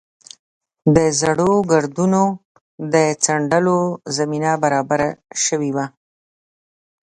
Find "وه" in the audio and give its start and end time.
5.75-5.85